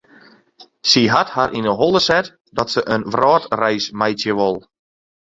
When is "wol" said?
4.39-4.57